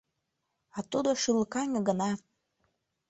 [0.77, 2.11] А тудо шӱлыкаҥе гына.